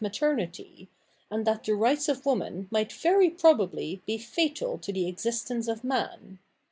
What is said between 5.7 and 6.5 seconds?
man.